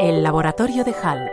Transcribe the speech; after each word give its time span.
El 0.00 0.22
laboratorio 0.22 0.84
de 0.84 0.92
Hall. 0.92 1.28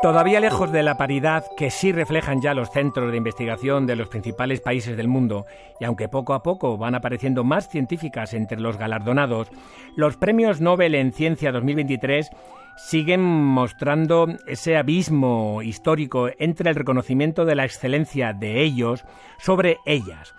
Todavía 0.00 0.40
lejos 0.40 0.72
de 0.72 0.82
la 0.82 0.96
paridad 0.96 1.44
que 1.58 1.70
sí 1.70 1.92
reflejan 1.92 2.40
ya 2.40 2.54
los 2.54 2.70
centros 2.70 3.10
de 3.10 3.18
investigación 3.18 3.86
de 3.86 3.94
los 3.94 4.08
principales 4.08 4.62
países 4.62 4.96
del 4.96 5.08
mundo, 5.08 5.44
y 5.78 5.84
aunque 5.84 6.08
poco 6.08 6.32
a 6.32 6.42
poco 6.42 6.78
van 6.78 6.94
apareciendo 6.94 7.44
más 7.44 7.68
científicas 7.68 8.32
entre 8.32 8.60
los 8.60 8.78
galardonados, 8.78 9.48
los 9.94 10.16
premios 10.16 10.62
Nobel 10.62 10.94
en 10.94 11.12
Ciencia 11.12 11.52
2023 11.52 12.30
siguen 12.78 13.20
mostrando 13.20 14.26
ese 14.46 14.78
abismo 14.78 15.60
histórico 15.60 16.30
entre 16.38 16.70
el 16.70 16.76
reconocimiento 16.76 17.44
de 17.44 17.56
la 17.56 17.66
excelencia 17.66 18.32
de 18.32 18.62
ellos 18.62 19.04
sobre 19.38 19.76
ellas. 19.84 20.34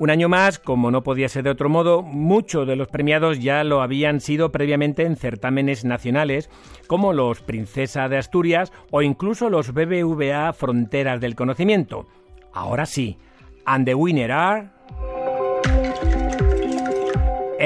Un 0.00 0.10
año 0.10 0.28
más, 0.28 0.60
como 0.60 0.92
no 0.92 1.02
podía 1.02 1.28
ser 1.28 1.42
de 1.42 1.50
otro 1.50 1.68
modo, 1.68 2.02
muchos 2.02 2.68
de 2.68 2.76
los 2.76 2.86
premiados 2.86 3.40
ya 3.40 3.64
lo 3.64 3.82
habían 3.82 4.20
sido 4.20 4.52
previamente 4.52 5.02
en 5.02 5.16
certámenes 5.16 5.84
nacionales, 5.84 6.50
como 6.86 7.12
los 7.12 7.40
Princesa 7.40 8.08
de 8.08 8.16
Asturias 8.16 8.72
o 8.92 9.02
incluso 9.02 9.50
los 9.50 9.72
BBVA 9.72 10.52
Fronteras 10.52 11.20
del 11.20 11.34
Conocimiento. 11.34 12.06
Ahora 12.52 12.86
sí, 12.86 13.18
and 13.64 13.86
the 13.86 13.94
winner 13.94 14.30
are... 14.30 14.77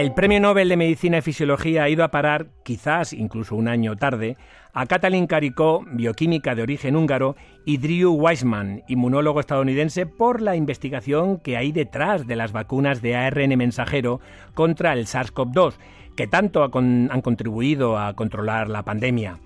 El 0.02 0.14
Premio 0.14 0.40
Nobel 0.40 0.68
de 0.68 0.76
Medicina 0.76 1.18
y 1.18 1.22
Fisiología 1.22 1.84
ha 1.84 1.88
ido 1.88 2.02
a 2.02 2.10
parar, 2.10 2.48
quizás 2.64 3.12
incluso 3.12 3.54
un 3.54 3.68
año 3.68 3.94
tarde, 3.94 4.36
a 4.72 4.86
Katalin 4.86 5.28
Karikó, 5.28 5.84
bioquímica 5.92 6.56
de 6.56 6.62
origen 6.62 6.96
húngaro, 6.96 7.36
y 7.64 7.76
Drew 7.76 8.10
Weissman, 8.10 8.82
inmunólogo 8.88 9.38
estadounidense, 9.38 10.06
por 10.06 10.42
la 10.42 10.56
investigación 10.56 11.38
que 11.38 11.56
hay 11.56 11.70
detrás 11.70 12.26
de 12.26 12.34
las 12.34 12.50
vacunas 12.50 13.00
de 13.00 13.14
ARN 13.14 13.56
mensajero 13.56 14.18
contra 14.54 14.92
el 14.92 15.06
SARS-CoV-2, 15.06 15.74
que 16.16 16.26
tanto 16.26 16.64
han 16.64 17.20
contribuido 17.22 17.96
a 17.96 18.14
controlar 18.14 18.68
la 18.68 18.82
pandemia. 18.82 19.38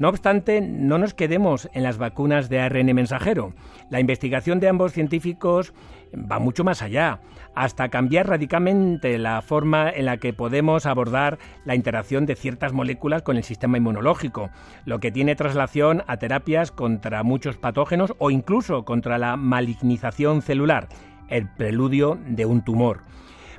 No 0.00 0.08
obstante, 0.08 0.62
no 0.62 0.96
nos 0.96 1.12
quedemos 1.12 1.68
en 1.74 1.82
las 1.82 1.98
vacunas 1.98 2.48
de 2.48 2.58
ARN 2.58 2.94
mensajero. 2.94 3.52
La 3.90 4.00
investigación 4.00 4.58
de 4.58 4.66
ambos 4.66 4.94
científicos 4.94 5.74
va 6.14 6.38
mucho 6.38 6.64
más 6.64 6.80
allá, 6.80 7.20
hasta 7.54 7.90
cambiar 7.90 8.26
radicalmente 8.26 9.18
la 9.18 9.42
forma 9.42 9.90
en 9.90 10.06
la 10.06 10.16
que 10.16 10.32
podemos 10.32 10.86
abordar 10.86 11.38
la 11.66 11.74
interacción 11.74 12.24
de 12.24 12.34
ciertas 12.34 12.72
moléculas 12.72 13.20
con 13.20 13.36
el 13.36 13.44
sistema 13.44 13.76
inmunológico, 13.76 14.48
lo 14.86 15.00
que 15.00 15.12
tiene 15.12 15.36
traslación 15.36 16.02
a 16.06 16.16
terapias 16.16 16.72
contra 16.72 17.22
muchos 17.22 17.58
patógenos 17.58 18.14
o 18.16 18.30
incluso 18.30 18.86
contra 18.86 19.18
la 19.18 19.36
malignización 19.36 20.40
celular, 20.40 20.88
el 21.28 21.46
preludio 21.46 22.18
de 22.26 22.46
un 22.46 22.64
tumor. 22.64 23.02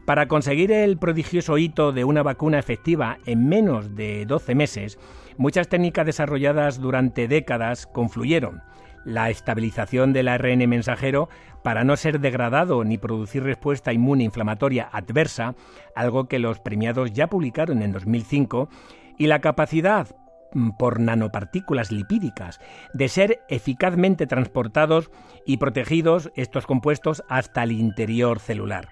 Para 0.05 0.27
conseguir 0.27 0.71
el 0.71 0.97
prodigioso 0.97 1.59
hito 1.59 1.91
de 1.91 2.03
una 2.03 2.23
vacuna 2.23 2.57
efectiva 2.57 3.19
en 3.27 3.47
menos 3.47 3.95
de 3.95 4.25
12 4.25 4.55
meses, 4.55 4.97
muchas 5.41 5.67
técnicas 5.67 6.05
desarrolladas 6.05 6.79
durante 6.79 7.27
décadas 7.27 7.87
confluyeron. 7.87 8.61
La 9.03 9.31
estabilización 9.31 10.13
del 10.13 10.27
ARN 10.27 10.69
mensajero 10.69 11.29
para 11.63 11.83
no 11.83 11.97
ser 11.97 12.19
degradado 12.19 12.83
ni 12.83 12.99
producir 12.99 13.41
respuesta 13.41 13.91
inmune 13.91 14.23
inflamatoria 14.23 14.87
adversa, 14.91 15.55
algo 15.95 16.27
que 16.27 16.37
los 16.37 16.59
premiados 16.59 17.11
ya 17.11 17.25
publicaron 17.25 17.81
en 17.81 17.91
2005, 17.91 18.69
y 19.17 19.25
la 19.25 19.41
capacidad 19.41 20.15
mm, 20.53 20.77
por 20.77 20.99
nanopartículas 20.99 21.91
lipídicas 21.91 22.59
de 22.93 23.09
ser 23.09 23.39
eficazmente 23.49 24.27
transportados 24.27 25.09
y 25.43 25.57
protegidos 25.57 26.31
estos 26.35 26.67
compuestos 26.67 27.23
hasta 27.29 27.63
el 27.63 27.71
interior 27.71 28.39
celular. 28.39 28.89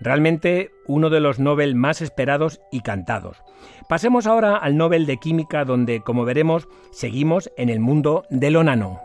Realmente 0.00 0.70
uno 0.86 1.10
de 1.10 1.20
los 1.20 1.38
Nobel 1.38 1.74
más 1.74 2.02
esperados 2.02 2.60
y 2.70 2.80
cantados. 2.80 3.42
Pasemos 3.88 4.26
ahora 4.26 4.56
al 4.56 4.76
Nobel 4.76 5.06
de 5.06 5.16
Química 5.16 5.64
donde, 5.64 6.00
como 6.00 6.24
veremos, 6.24 6.68
seguimos 6.90 7.50
en 7.56 7.68
el 7.68 7.80
mundo 7.80 8.24
de 8.30 8.50
lo 8.50 8.62
nano. 8.64 9.00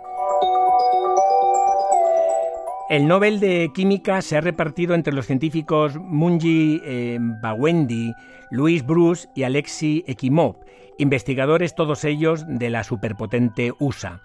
El 2.91 3.07
Nobel 3.07 3.39
de 3.39 3.71
Química 3.73 4.21
se 4.21 4.35
ha 4.35 4.41
repartido 4.41 4.95
entre 4.95 5.13
los 5.13 5.25
científicos 5.25 5.95
Munji 5.95 6.81
eh, 6.83 7.19
Bawendi, 7.21 8.13
Luis 8.49 8.85
Bruce 8.85 9.29
y 9.33 9.43
Alexei 9.43 10.03
Ekimov, 10.07 10.57
investigadores 10.97 11.73
todos 11.73 12.03
ellos 12.03 12.43
de 12.49 12.69
la 12.69 12.83
superpotente 12.83 13.71
USA 13.79 14.21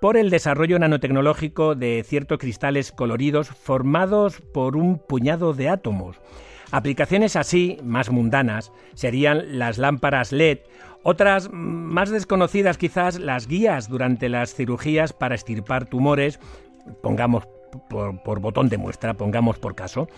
por 0.00 0.16
el 0.16 0.30
desarrollo 0.30 0.78
nanotecnológico 0.78 1.74
de 1.74 2.02
ciertos 2.06 2.38
cristales 2.38 2.90
coloridos 2.90 3.48
formados 3.48 4.40
por 4.40 4.78
un 4.78 4.98
puñado 4.98 5.52
de 5.52 5.68
átomos. 5.68 6.18
Aplicaciones 6.70 7.36
así, 7.36 7.76
más 7.84 8.10
mundanas, 8.10 8.72
serían 8.94 9.58
las 9.58 9.76
lámparas 9.76 10.32
LED, 10.32 10.60
otras 11.02 11.50
más 11.52 12.08
desconocidas 12.08 12.78
quizás 12.78 13.20
las 13.20 13.46
guías 13.46 13.90
durante 13.90 14.30
las 14.30 14.54
cirugías 14.54 15.12
para 15.12 15.34
estirpar 15.34 15.84
tumores, 15.84 16.40
pongamos 17.02 17.46
por, 17.88 18.40
botón 18.40 18.68
de 18.68 18.78
muestra, 18.78 19.14
pongamos 19.14 19.58
por 19.58 19.74
caso. 19.74 20.08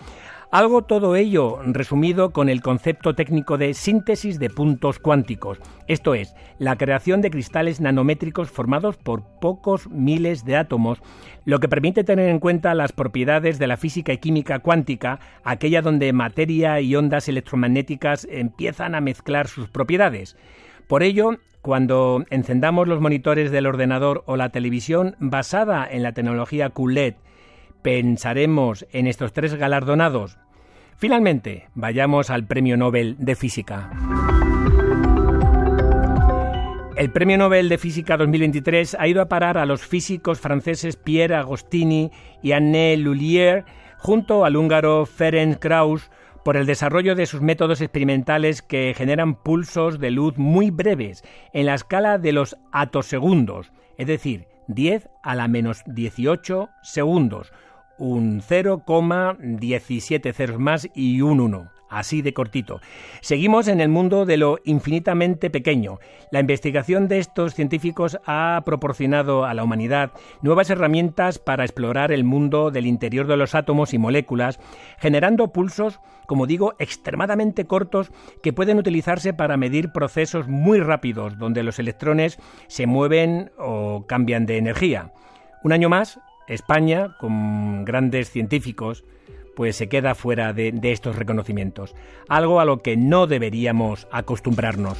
Algo 0.51 0.81
todo 0.81 1.15
ello 1.15 1.59
resumido 1.63 2.31
con 2.31 2.49
el 2.49 2.63
concepto 2.63 3.13
técnico 3.13 3.59
de 3.59 3.75
síntesis 3.75 4.39
de 4.39 4.49
puntos 4.49 4.97
cuánticos, 4.97 5.59
esto 5.87 6.15
es, 6.15 6.33
la 6.57 6.75
creación 6.75 7.21
de 7.21 7.29
cristales 7.29 7.79
nanométricos 7.79 8.49
formados 8.49 8.97
por 8.97 9.21
pocos 9.39 9.87
miles 9.91 10.45
de 10.45 10.57
átomos, 10.57 11.03
lo 11.45 11.59
que 11.59 11.69
permite 11.69 12.03
tener 12.03 12.29
en 12.29 12.39
cuenta 12.39 12.73
las 12.73 12.93
propiedades 12.93 13.59
de 13.59 13.67
la 13.67 13.77
física 13.77 14.11
y 14.11 14.17
química 14.17 14.57
cuántica, 14.57 15.19
aquella 15.43 15.83
donde 15.83 16.13
materia 16.13 16.81
y 16.81 16.95
ondas 16.95 17.29
electromagnéticas 17.29 18.27
empiezan 18.31 18.95
a 18.95 19.01
mezclar 19.01 19.47
sus 19.47 19.69
propiedades. 19.69 20.35
Por 20.87 21.03
ello, 21.03 21.37
cuando 21.61 22.25
encendamos 22.31 22.87
los 22.87 23.01
monitores 23.01 23.51
del 23.51 23.67
ordenador 23.67 24.23
o 24.25 24.37
la 24.37 24.49
televisión 24.49 25.15
basada 25.19 25.87
en 25.89 26.01
la 26.01 26.13
tecnología 26.13 26.71
QLED, 26.71 27.15
pensaremos 27.81 28.85
en 28.91 29.07
estos 29.07 29.33
tres 29.33 29.55
galardonados. 29.55 30.37
Finalmente, 30.97 31.69
vayamos 31.75 32.29
al 32.29 32.45
Premio 32.45 32.77
Nobel 32.77 33.15
de 33.19 33.35
Física. 33.35 33.89
El 36.95 37.11
Premio 37.11 37.37
Nobel 37.37 37.69
de 37.69 37.77
Física 37.77 38.17
2023 38.17 38.97
ha 38.99 39.07
ido 39.07 39.21
a 39.21 39.29
parar 39.29 39.57
a 39.57 39.65
los 39.65 39.81
físicos 39.87 40.41
franceses 40.41 40.97
Pierre 40.97 41.35
Agostini 41.35 42.11
y 42.43 42.51
Anne 42.51 42.97
Lullier 42.97 43.63
junto 43.97 44.43
al 44.43 44.57
húngaro 44.57 45.05
Ferenc 45.05 45.59
Krauss 45.59 46.11
por 46.43 46.57
el 46.57 46.65
desarrollo 46.65 47.15
de 47.15 47.25
sus 47.25 47.39
métodos 47.39 47.79
experimentales 47.79 48.61
que 48.61 48.93
generan 48.97 49.35
pulsos 49.35 49.99
de 49.99 50.11
luz 50.11 50.37
muy 50.37 50.71
breves 50.71 51.23
en 51.53 51.67
la 51.67 51.75
escala 51.75 52.17
de 52.17 52.33
los 52.33 52.57
atosegundos, 52.71 53.71
es 53.97 54.07
decir, 54.07 54.47
10 54.67 55.09
a 55.23 55.35
la 55.35 55.47
menos 55.47 55.83
18 55.85 56.69
segundos, 56.83 57.53
un 57.99 58.41
0,17 58.41 60.33
ceros 60.33 60.59
más 60.59 60.89
y 60.95 61.21
un 61.21 61.39
1 61.39 61.79
así 61.89 62.21
de 62.21 62.33
cortito. 62.33 62.79
Seguimos 63.21 63.67
en 63.67 63.81
el 63.81 63.89
mundo 63.89 64.25
de 64.25 64.37
lo 64.37 64.59
infinitamente 64.63 65.49
pequeño. 65.49 65.99
La 66.31 66.39
investigación 66.39 67.07
de 67.07 67.19
estos 67.19 67.55
científicos 67.55 68.19
ha 68.25 68.61
proporcionado 68.65 69.45
a 69.45 69.53
la 69.53 69.63
humanidad 69.63 70.11
nuevas 70.41 70.69
herramientas 70.69 71.39
para 71.39 71.63
explorar 71.63 72.11
el 72.11 72.23
mundo 72.23 72.71
del 72.71 72.85
interior 72.85 73.27
de 73.27 73.37
los 73.37 73.55
átomos 73.55 73.93
y 73.93 73.97
moléculas, 73.97 74.59
generando 74.99 75.51
pulsos, 75.51 75.99
como 76.27 76.45
digo, 76.45 76.75
extremadamente 76.77 77.65
cortos 77.65 78.11
que 78.43 78.53
pueden 78.53 78.77
utilizarse 78.77 79.33
para 79.33 79.57
medir 79.57 79.91
procesos 79.91 80.47
muy 80.47 80.79
rápidos 80.79 81.37
donde 81.39 81.63
los 81.63 81.79
electrones 81.79 82.37
se 82.67 82.85
mueven 82.85 83.51
o 83.57 84.05
cambian 84.07 84.45
de 84.45 84.57
energía. 84.57 85.11
Un 85.63 85.73
año 85.73 85.89
más, 85.89 86.19
España, 86.49 87.15
con 87.17 87.85
grandes 87.85 88.29
científicos, 88.29 89.05
pues 89.55 89.75
se 89.75 89.89
queda 89.89 90.15
fuera 90.15 90.53
de, 90.53 90.77
estos 90.83 91.15
reconocimientos, 91.15 91.95
algo 92.27 92.59
a 92.59 92.65
lo 92.65 92.81
que 92.81 92.97
no 92.97 93.27
deberíamos 93.27 94.07
acostumbrarnos. 94.11 94.97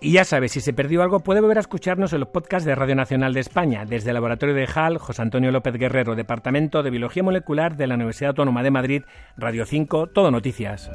Y 0.00 0.12
ya 0.12 0.24
sabes, 0.24 0.52
si 0.52 0.60
se 0.60 0.72
perdió 0.72 1.02
algo, 1.02 1.20
puede 1.20 1.40
volver 1.40 1.56
a 1.56 1.60
escucharnos 1.60 2.12
en 2.12 2.20
los 2.20 2.28
podcasts 2.28 2.66
de 2.66 2.74
Radio 2.74 2.94
Nacional 2.94 3.34
de 3.34 3.40
España, 3.40 3.84
desde 3.84 4.10
el 4.10 4.14
Laboratorio 4.14 4.54
de 4.54 4.68
HAL, 4.72 4.98
José 4.98 5.22
Antonio 5.22 5.50
López 5.50 5.74
Guerrero, 5.74 6.14
Departamento 6.14 6.82
de 6.82 6.90
Biología 6.90 7.22
Molecular 7.22 7.76
de 7.76 7.86
la 7.86 7.94
Universidad 7.94 8.30
Autónoma 8.30 8.62
de 8.62 8.70
Madrid, 8.70 9.02
Radio 9.36 9.64
5, 9.64 10.08
Todo 10.08 10.30
Noticias. 10.30 10.90